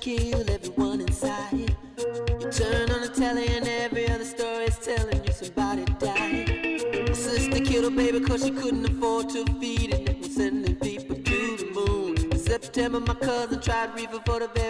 Killed 0.00 0.48
everyone 0.48 1.00
inside. 1.00 1.52
You 1.52 2.50
turn 2.50 2.90
on 2.90 3.00
the 3.00 3.12
telly 3.14 3.46
and 3.48 3.66
every 3.66 4.08
other 4.08 4.24
story 4.24 4.64
is 4.64 4.78
telling 4.78 5.24
you 5.24 5.32
somebody 5.32 5.84
died. 5.98 7.08
My 7.08 7.12
sister 7.14 7.60
killed 7.64 7.84
her 7.84 7.96
baby 7.96 8.20
cause 8.20 8.44
she 8.44 8.50
couldn't 8.50 8.86
afford 8.86 9.28
to 9.30 9.44
feed 9.60 9.94
it 9.94 10.18
was 10.20 10.34
sending 10.34 10.76
people 10.76 11.16
to 11.16 11.56
the 11.56 11.70
moon. 11.72 12.16
In 12.30 12.38
September 12.38 13.00
my 13.00 13.14
cousin 13.14 13.60
tried 13.60 13.94
reefer 13.94 14.20
for 14.24 14.40
the 14.40 14.48
very 14.54 14.67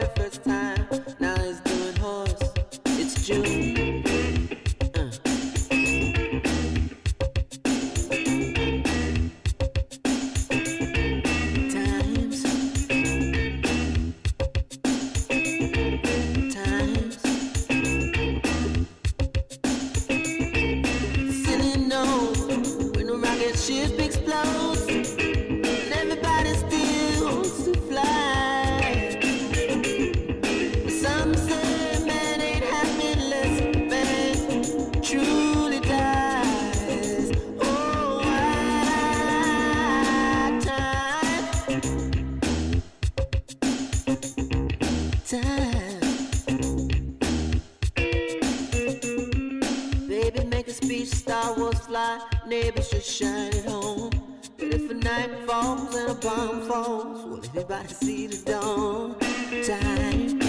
night 55.08 55.30
falls 55.46 55.94
and 55.94 56.10
a 56.10 56.14
bomb 56.14 56.68
falls, 56.68 57.24
will 57.24 57.38
everybody 57.38 57.88
see 57.88 58.26
the 58.26 58.50
dawn? 58.50 59.16
Time. 59.64 60.47